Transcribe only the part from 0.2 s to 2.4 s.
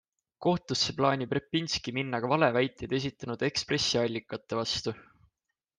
Kohtusse plaanib Repinski minna ka